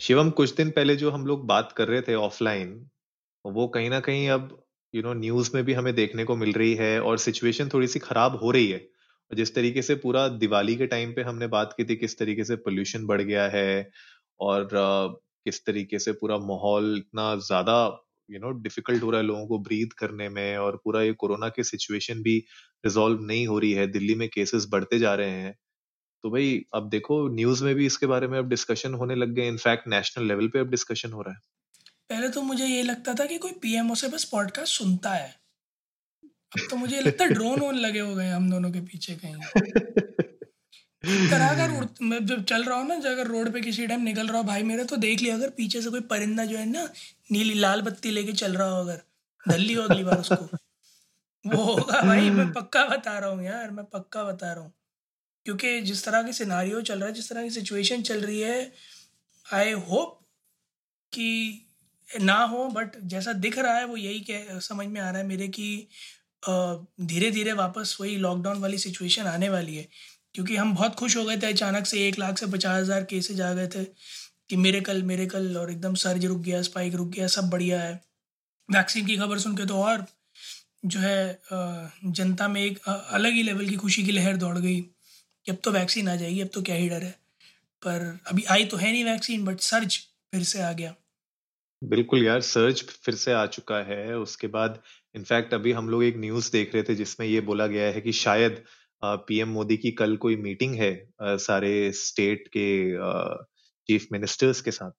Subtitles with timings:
[0.00, 2.70] शिवम कुछ दिन पहले जो हम लोग बात कर रहे थे ऑफलाइन,
[3.44, 4.56] वो कहीं ना कहीं अब
[4.94, 7.98] यू नो न्यूज़ में भी हमें देखने को मिल रही है और सिचुएशन थोड़ी सी
[8.00, 11.74] खराब हो रही है। और जिस तरीके से पूरा दिवाली के टाइम पे हमने बात
[11.76, 13.90] की थी, किस तरीके से पोल्यूशन बढ़ गया है
[14.40, 14.68] और
[15.46, 17.76] किस तरीके से पूरा माहौल इतना ज़्यादा
[18.28, 21.48] यू नो डिफ़िकल्ट हो रहा है लोगों को ब्रीथ करने में और पूरा ये कोरोना
[21.50, 22.38] की सिचुएशन भी
[22.84, 25.54] रिजॉल्व नहीं हो रही है। दिल्ली में केसेस बढ़ते जा रहे हैं।
[26.24, 29.48] तो भाई, अब देखो न्यूज़ में भी इसके बारे में अब डिस्कशन होने लग गए।
[29.48, 31.40] इनफैक्ट नेशनल लेवल पे अब डिस्कशन हो रहा है।
[32.10, 35.28] पहले तो मुझे ये लगता था कि कोई पीएमओ से बस पॉडकास्ट सुनता है।
[36.24, 39.34] अब तो मुझे लगता है ड्रोन वोन लगे हो गए हम दोनों के पीछे कहीं।
[41.02, 41.70] अगर
[42.02, 44.62] मैं जब चल रहा हूँ ना अगर रोड पे किसी टाइम निकल रहा हो, भाई
[44.62, 46.88] मेरे तो देख लिया, अगर पीछे से कोई परिंदा जो है ना,
[47.32, 49.00] नीली लाल बत्ती लेके चल रहा हो अगर,
[49.46, 50.44] धल्ली हो अगली बार उसको,
[51.44, 54.72] वो होगा भाई, मैं पक्का बता रहा हूँ यार, मैं पक्का बता रहा हूँ।
[55.46, 58.72] क्योंकि जिस तरह की सिनारियो चल रहा है, जिस तरह की सिचुएशन चल रही है
[59.46, 60.16] आई होप
[61.12, 61.66] कि
[62.08, 65.26] ना हो बट जैसा दिख रहा है, वो यही कह, समझ में आ रहा है
[65.26, 65.88] मेरे कि
[66.42, 69.88] धीरे धीरे वापस वही लॉकडाउन वाली सिचुएशन आने वाली है।
[70.34, 73.40] क्योंकि हम बहुत खुश हो गए थे, अचानक से एक लाख से पचास हज़ार केसेज
[73.40, 77.08] आ गए थे कि मेरे कल मेरे कल और एकदम सर्ज रुक गया स्पाइक रुक
[77.08, 77.92] गया, सब बढ़िया है।
[78.68, 80.06] वैक्सीन की खबर सुन के तो और
[80.84, 81.40] जो है
[82.06, 84.80] जनता में एक अलग ही लेवल की खुशी की लहर दौड़ गई।
[85.50, 87.14] अब तो वैक्सीन आ जाएगी, अब तो क्या ही डर है।
[87.82, 89.98] पर अभी आई तो है नहीं वैक्सीन बट सर्च
[90.32, 90.94] फिर से आ गया।
[91.82, 94.80] बिल्कुल यार सर्च फिर से आ चुका है। उसके बाद
[95.14, 98.12] इनफैक्ट अभी हम लोग एक न्यूज़ देख रहे थे, जिसमें ये बोला गया है कि
[98.14, 98.62] शायद
[99.02, 100.92] पीएम मोदी की कल कोई मीटिंग है
[101.40, 102.66] सारे स्टेट के
[103.88, 104.90] चीफ मिनिस्टर्स के साथ।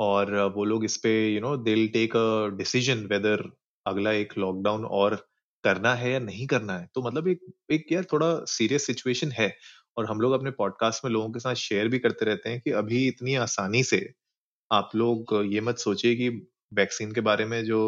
[0.00, 3.42] और वो लोग इस पे you know they take a decision whether
[3.86, 5.14] अगला एक लॉकडाउन और
[5.64, 7.40] करना है या नहीं करना है। तो मतलब एक
[7.70, 9.54] एक यार थोड़ा सीरियस सिचुएशन है
[9.96, 12.70] और हम लोग अपने पॉडकास्ट में लोगों के साथ शेयर भी करते रहते हैं कि
[12.74, 14.00] अभी इतनी आसानी से
[14.70, 16.28] आप लोग ये मत सोचिए कि
[16.74, 17.80] वैक्सीन के बारे में जो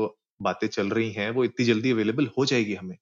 [0.43, 2.97] बातें चल रही हैं वो इतनी जल्दी अवेलेबल हो जाएगी हमें।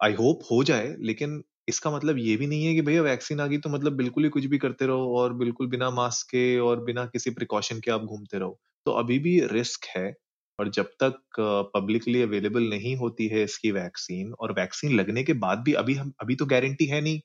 [0.00, 3.46] आई होप हो जाए लेकिन इसका मतलब ये भी नहीं है कि भैया वैक्सीन आ
[3.46, 6.84] गई तो मतलब बिल्कुल ही कुछ भी करते रहो और बिल्कुल बिना मास्क के और
[6.84, 10.12] बिना किसी प्रिकॉशन के आप घूमते रहो। तो अभी भी रिस्क है
[10.58, 11.40] और जब तक
[11.74, 16.12] पब्लिकली अवेलेबल नहीं होती है इसकी वैक्सीन और वैक्सीन लगने के बाद भी अभी हम,
[16.20, 17.20] अभी तो गारंटी है नहीं।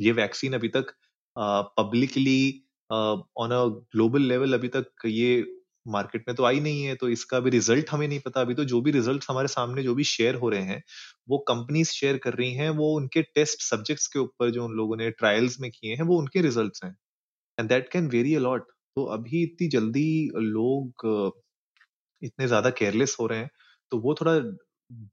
[0.00, 0.92] ये वैक्सीन अभी तक
[1.76, 5.44] publicly on a global level अभी तक ये
[5.86, 8.64] मार्केट में तो आई नहीं है तो इसका भी रिज़ल्ट हमें नहीं पता। अभी तो
[8.64, 10.82] जो भी रिज़ल्ट हमारे सामने जो भी शेयर हो रहे हैं,
[11.28, 14.96] वो कंपनीज़ शेयर कर रही हैं, वो उनके टेस्ट सब्जेक्ट्स के ऊपर जो उन लोगों
[14.96, 16.94] ने ट्रायल्स में किए हैं, वो उनके रिजल्ट्स हैं।
[17.58, 18.66] And that can very a lot
[18.96, 21.06] तो अभी इतनी जल्दी लोग
[22.22, 23.50] इतने ज़्यादा केयरलेस हो रहे हैं
[23.92, 24.34] तो वो थोड़ा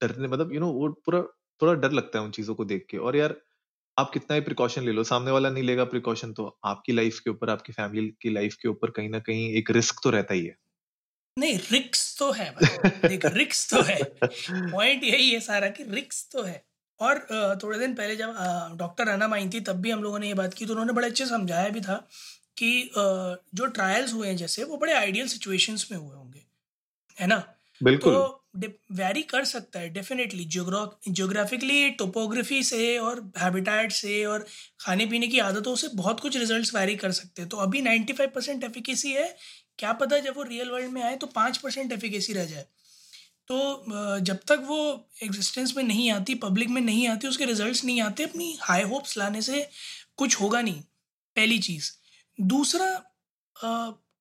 [0.02, 1.22] डरने मतलब यू नो वो पूरा,
[1.62, 3.36] थोड़ा डर लगता है उन चीज़ों को देख के। और यार,
[3.98, 7.30] आप कितना ही प्रिकॉशन ले लो, सामने वाला नहीं लेगा प्रिकॉशन तो आपकी लाइफ के
[7.30, 10.46] ऊपर, आपकी फैमिली की लाइफ के ऊपर कहीं ना कहीं एक रिस्क तो रहता ही
[10.46, 10.56] है।
[11.38, 12.50] नहीं रिक्स तो है
[13.04, 14.00] देख रिक्स तो है।
[14.72, 16.64] पॉइंट यही है सारा कि रिक्स तो है।
[17.00, 17.20] और
[17.64, 18.36] थोड़े दिन पहले जब
[18.80, 21.08] डॉक्टर अनम आई थी, तब भी हम लोगों ने ये बात की तो उन्होंने बड़े
[21.08, 21.96] अच्छे समझाया भी था
[22.58, 26.45] कि जो ट्रायल्स हुए हैं जैसे, वो बड़े आइडियल सिचुएशंस में हुए होंगे।
[27.18, 27.44] है ना?
[27.82, 28.42] बिल्कुल। तो
[28.92, 34.46] वैरी कर सकता है डेफिनेटली जियोग्राफिकली टोपोग्राफी से और हैबिटेट से और
[34.80, 38.30] खाने पीने की आदतों से बहुत कुछ रिजल्ट्स वेरी कर सकते हैं। तो अभी 95
[38.36, 39.28] परसेंट एफिकेसी है।
[39.80, 42.66] क्या पता जब वो रियल वर्ल्ड में आए तो पाँच परसेंट एफिकेसी रह जाए।
[43.48, 44.80] तो जब तक वो
[45.24, 49.18] एग्जिस्टेंस में नहीं आती पब्लिक में नहीं आती उसके रिजल्ट्स नहीं आते अपनी हाई होप्स
[49.18, 49.68] लाने से
[50.18, 50.82] कुछ होगा नहीं।
[51.36, 51.92] पहली चीज़।
[52.40, 52.88] दूसरा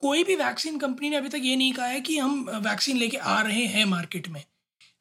[0.05, 3.17] कोई भी वैक्सीन कंपनी ने अभी तक ये नहीं कहा है कि हम वैक्सीन लेके
[3.17, 4.43] आ रहे हैं मार्केट में।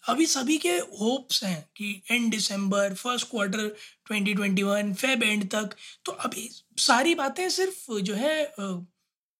[0.03, 3.67] अभी सभी के होप्स हैं कि end December first quarter
[4.11, 8.53] 2021 Feb end तक तो अभी सारी बातें सिर्फ़ जो है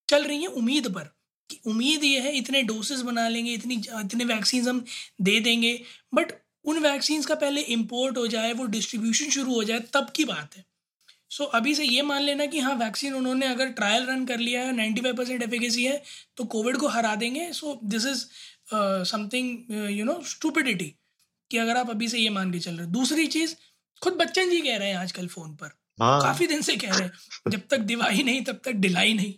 [0.10, 1.10] चल रही हैं उम्मीद पर
[1.50, 4.86] कि उम्मीद ये है इतने डोसेस बना लेंगे, इतनी, इतने वैक्सीन हम
[5.22, 5.74] दे देंगे
[6.14, 6.32] बट
[6.66, 10.56] उन वैक्सीन का पहले इम्पोर्ट हो जाए, वो डिस्ट्रीब्यूशन शुरू हो जाए, तब की बात
[10.58, 10.66] है।
[11.34, 14.40] सो so, अभी से ये मान लेना कि हाँ वैक्सीन उन्होंने अगर ट्रायल रन कर
[14.40, 16.02] लिया है नाइन्टी फाइव परसेंट एफिकेसी है
[16.38, 18.26] तो कोविड को हरा देंगे। So this is
[19.10, 20.94] something you know stupidity
[21.52, 23.56] कि अगर आप अभी से ये मान के चल रहे दूसरी चीज़
[24.02, 27.04] खुद बच्चन जी कह रहे हैं आजकल फ़ोन पर। हाँ। काफ़ी दिन से कह रहे
[27.04, 29.34] हैं जब तक दिवाई नहीं तब तक डिलाई नहीं।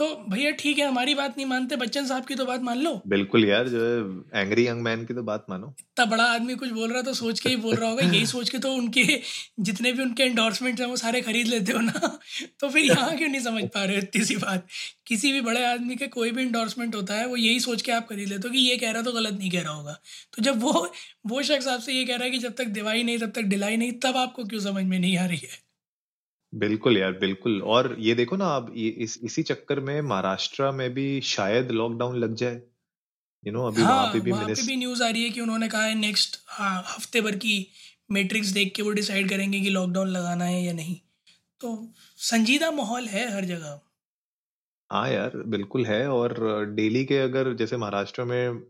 [0.00, 2.92] तो भैया ठीक है हमारी बात नहीं मानते बच्चन साहब की तो बात मान लो।
[3.06, 6.70] बिल्कुल यार जो है एंग्री यंग मैन की तो बात मानो। इतना बड़ा आदमी कुछ
[6.70, 9.04] बोल रहा तो सोच के ही बोल रहा होगा यही सोच के तो उनके
[9.60, 12.18] जितने भी उनके एंडोर्समेंट हैं वो सारे खरीद लेते हो ना।
[12.60, 14.66] तो फिर यहाँ क्यों नहीं समझ पा रहे हो इतनी सी बात?
[15.06, 18.08] किसी भी बड़े आदमी के कोई भी इंडोर्समेंट होता है वो यही सोच के आप
[18.08, 19.98] खरीद लेते हो कि ये कह रहा तो गलत नहीं कह रहा होगा।
[20.32, 20.92] तो जब वो
[21.26, 23.76] वो शख्स आपसे ये कह रहा है कि जब तक दिवाई नहीं तब तक डिलाई
[23.76, 25.58] नहीं तब आपको क्यों समझ में नहीं आ रही है?
[26.52, 30.88] बिल्कुल यार बिल्कुल। और ये देखो ना आप ये इस इसी चक्कर में महाराष्ट्र में
[30.94, 32.60] भी शायद लॉकडाउन लग जाए।
[33.44, 35.40] यू नो अभी वहाँ हाँ पे भी वहाँ पे भी न्यूज़ आ रही है कि
[35.40, 37.54] उन्होंने कहा है नेक्स्ट हफ़्ते भर की
[38.12, 40.96] मैट्रिक्स देख के वो डिसाइड करेंगे कि लॉकडाउन लगाना है या नहीं।
[41.60, 41.76] तो
[42.20, 43.80] संजीदा माहौल है हर जगह।
[44.90, 48.62] हाँ यार बिल्कुल है। और डेली के अगर जैसे महाराष्ट्र में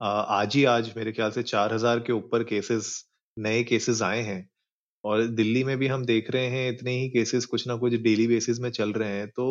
[0.00, 2.90] आज ही आज मेरे ख्याल से चार हज़ार के ऊपर केसेस
[3.36, 4.40] नए केसेस आए हैं।
[5.04, 8.26] और दिल्ली में भी हम देख रहे हैं, इतने ही केसेस कुछ ना कुछ डेली
[8.28, 9.46] बेसिस में चल रहे हैं तो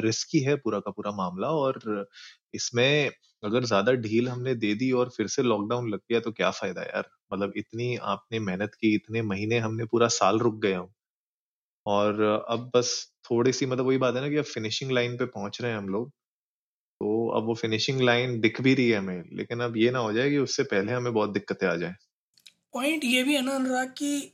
[0.00, 2.06] रिस्की है पूरा का पूरा मामला और
[2.54, 3.10] इसमें
[3.42, 6.82] अगर ज़्यादा ढील हमने दे दी और फिर से लॉकडाउन लग गया तो क्या फ़ायदा
[6.84, 7.04] यार?
[7.32, 10.88] मतलब इतनी आपने मेहनत की, इतने महीने हमने पूरा साल रुक गए हम।
[11.86, 12.90] और अब बस
[13.26, 15.78] थोड़ी सी मतलब वही बात है ना कि अब फिनिशिंग लाइन पे पहुँच रहे हैं
[15.78, 16.10] हम लोग
[16.76, 20.12] तो अब वो फिनिशिंग लाइन दिख भी रही है हमें, लेकिन अब ये ना हो
[20.12, 21.94] जाए कि उससे पहले हमें बहुत दिक्कतें आ जाए।
[22.74, 24.32] पॉइंट ये भी है ना अनुराग कि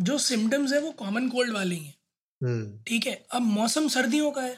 [0.00, 1.94] जो सिम्टम्स है वो कॉमन कोल्ड वाले ही। हैं
[2.40, 4.54] हम्म। ठीक है अब मौसम सर्दियों का है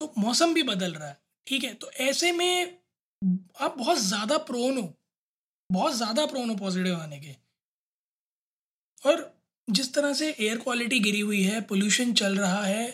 [0.00, 2.78] तो मौसम भी बदल रहा है ठीक है तो ऐसे में
[3.60, 4.92] आप बहुत ज़्यादा प्रोन हो
[5.70, 7.34] बहुत ज़्यादा प्रोन हो पॉजिटिव आने के।
[9.02, 9.32] और
[9.68, 12.86] जिस तरह से एयर क्वालिटी गिरी हुई है पोल्यूशन चल रहा है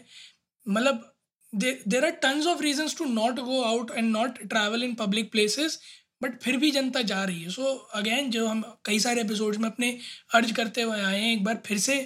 [0.67, 1.09] मतलब
[1.53, 5.79] there are tons of reasons to not go out and not travel in public places
[6.23, 9.69] but फिर भी जनता जा रही है। सो अगेन जो हम कई सारे एपिसोड्स में
[9.69, 9.97] अपने
[10.35, 11.97] अर्ज़ करते हुए आए हैं, एक बार फिर से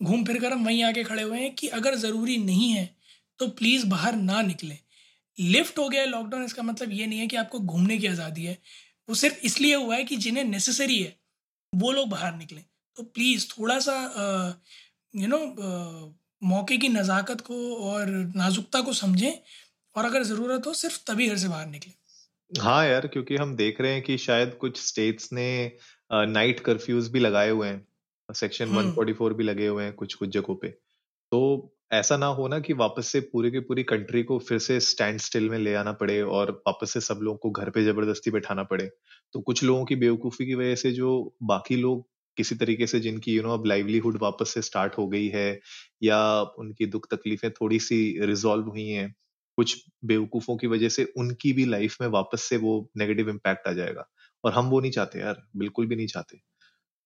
[0.00, 2.88] घूम फिर कर हम वहीं आके खड़े हुए हैं कि अगर ज़रूरी नहीं है
[3.40, 4.78] तो प्लीज़ बाहर ना निकलें।
[5.38, 8.44] लिफ्ट हो गया है लॉकडाउन इसका मतलब ये नहीं है कि आपको घूमने की आज़ादी
[8.44, 8.58] है।
[9.08, 11.16] वो सिर्फ़ इसलिए हुआ है कि जिन्हें नेसेसरी है,
[11.72, 12.64] वो लोग बाहर निकलें।
[12.96, 13.96] तो प्लीज़ थोड़ा सा
[15.14, 15.38] यू नो
[16.42, 19.32] मौके की नज़ाकत को और नाजुकता को समझें
[19.96, 21.94] और अगर ज़रूरत हो, सिर्फ़ तभी घर से बाहर निकलें।
[22.50, 25.44] हाँ यार क्योंकि हम देख रहे हैं कि शायद कुछ स्टेट्स ने
[26.10, 30.14] नाइट कर्फ्यूज भी लगाए हुए हैं। सेक्शन वन हम्म 144 भी लगे हुए हैं कुछ
[30.14, 30.68] कुछ जगहों पे।
[31.32, 31.40] तो
[31.92, 35.20] ऐसा ना हो ना कि वापस से पूरे की पूरी कंट्री को फिर से स्टैंड
[35.20, 38.62] स्टिल में ले आना पड़े और वापस से सब लोगों को घर पे ज़बरदस्ती बैठाना
[38.64, 38.86] पड़े।
[39.34, 41.12] तो कुछ लोगों की बेवकूफ़ी की वजह से जो
[41.44, 42.06] बाकी लोग
[42.36, 45.48] किसी तरीके से जिनकी यू नो अब लाइवलीहुड वापस से स्टार्ट हो गई है
[46.02, 46.18] या
[46.58, 49.14] उनकी दुख तकलीफें थोड़ी सी रिजॉल्व हुई हैं
[49.56, 53.72] कुछ बेवकूफों की वजह से उनकी भी लाइफ में वापस से वो नेगेटिव इम्पैक्ट आ
[53.72, 54.08] जाएगा।
[54.44, 56.36] और हम वो नहीं चाहते यार बिल्कुल भी नहीं चाहते।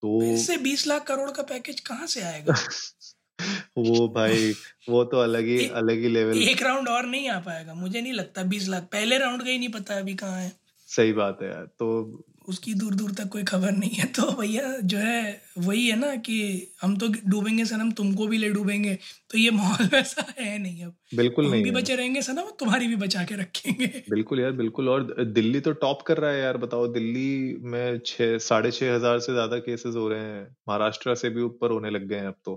[0.03, 2.55] तो से बीस लाख करोड़ का पैकेज कहाँ से आएगा?
[3.79, 4.53] वो भाई
[4.89, 8.13] वो तो अलग ही अलग ही लेवल एक राउंड और नहीं आ पाएगा मुझे नहीं
[8.13, 10.53] लगता बीस लाख। पहले राउंड का ही नहीं पता अभी कहाँ है।
[10.87, 12.17] सही बात है यार तो
[12.51, 15.21] उसकी दूर दूर तक कोई खबर नहीं है। तो भैया जो है
[15.59, 16.37] वही है ना कि
[16.83, 18.95] हम तो डूबेंगे सनम तुमको भी ले डूबेंगे।
[19.31, 22.89] तो ये माहौल वैसा है नहीं अब। बिल्कुल हम नहीं भी बचे रहेंगे सनम तुम्हारी
[22.89, 26.57] भी बचा के रखेंगे। बिल्कुल यार बिल्कुल। और दिल्ली तो टॉप कर रहा है यार
[26.59, 27.27] बताओ। दिल्ली
[27.65, 31.71] में छः साढ़े छः हज़ार से ज़्यादा केसेस हो रहे हैं। महाराष्ट्र से भी ऊपर
[31.71, 32.57] होने लग गए हैं अब तो।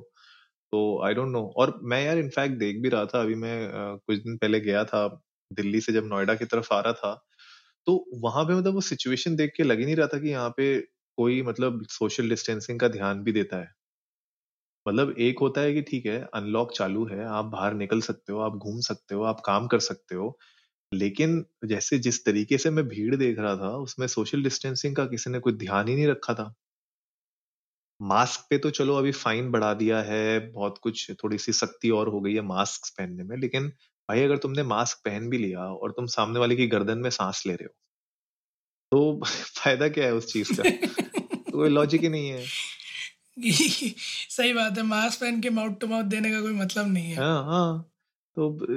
[0.73, 3.57] तो आई डोंट नो और मैं यार इनफैक्ट देख भी रहा था। अभी मैं
[3.99, 5.07] कुछ दिन पहले गया था
[5.51, 7.13] दिल्ली से जब नोएडा की तरफ़ आ रहा था।
[7.87, 10.49] तो वहाँ पे मतलब वो सिचुएशन देख के लग ही नहीं रहा था कि यहाँ
[10.57, 10.75] पे
[11.17, 13.71] कोई मतलब सोशल डिस्टेंसिंग का ध्यान भी देता है।
[14.85, 18.39] मतलब एक होता है कि ठीक है, अनलॉक चालू है, आप बाहर निकल सकते हो,
[18.39, 20.37] आप घूम सकते हो, आप काम कर सकते हो,
[20.91, 25.29] लेकिन जैसे जिस तरीके से मैं भीड़ देख रहा था, उसमें सोशल डिस्टेंसिंग का किसी
[25.29, 26.53] ने कोई ध्यान ही नहीं रखा था।
[27.99, 32.07] मास्क पे तो चलो अभी फाइन बढ़ा दिया है, बहुत कुछ थोड़ी सी सख्ती और
[32.09, 33.71] हो गई है मास्क पहनने में, लेकिन
[34.09, 37.43] भाई अगर तुमने मास्क पहन भी लिया और तुम सामने वाले की गर्दन में सांस
[37.47, 37.75] ले रहे हो
[38.91, 39.21] तो
[39.55, 40.69] फ़ायदा क्या है उस चीज़ का?
[41.35, 42.45] तो कोई लॉजिक ही नहीं है।
[44.29, 47.15] सही बात है मास्क पहन के माउथ टू माउथ देने का कोई मतलब नहीं है।
[47.15, 47.91] हाँ हाँ
[48.35, 48.67] तो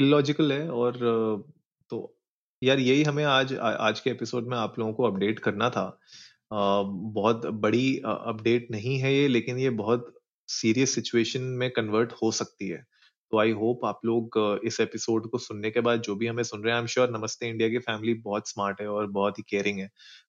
[0.00, 0.96] इलॉजिकल है और
[1.90, 2.18] तो
[2.62, 6.00] यार यही हमें आज आ- आज के एपिसोड में आप लोगों को अपडेट करना था।
[6.52, 6.82] अ,
[7.12, 10.14] बहुत बड़ी अपडेट नहीं है ये लेकिन ये बहुत
[10.48, 12.86] सीरियस सिचुएशन में कन्वर्ट हो सकती है।
[13.32, 16.62] तो आई होप आप लोग इस एपिसोड को सुनने के बाद जो भी हमें सुन
[16.62, 19.42] रहे हैं I am sure Namaste India की फैमिली बहुत स्मार्ट है और बहुत ही
[19.48, 19.88] केयरिंग है।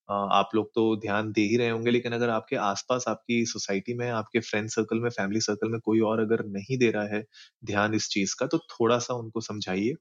[0.10, 4.10] आप लोग तो ध्यान दे ही रहे होंगे, लेकिन अगर आपके आसपास, आपकी सोसाइटी में,
[4.10, 7.24] आपके फ्रेंड सर्कल में फैमिली सर्कल में कोई और अगर नहीं दे रहा है
[7.66, 9.94] ध्यान इस चीज़ का तो थोड़ा सा उनको समझाइए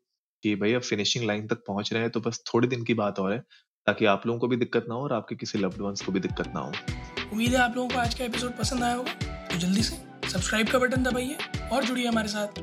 [0.43, 3.19] कि भाई अब फिनिशिंग लाइन तक पहुँच रहे हैं तो बस थोड़े दिन की बात
[3.19, 3.39] और है,
[3.87, 6.21] ताकि आप लोगों को भी दिक्कत ना हो और आपके किसी लव्ड वंस को भी
[6.21, 6.73] दिक्कत ना हो।
[7.33, 9.97] उम्मीद है आप लोगों को आज का एपिसोड पसंद आया होगा तो जल्दी से
[10.29, 11.37] सब्सक्राइब का बटन दबाइए
[11.73, 12.63] और जुड़िए हमारे साथ।